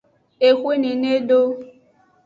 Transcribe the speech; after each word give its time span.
Exwe 0.47 0.73
nene 0.81 1.07
edo. 1.17 1.39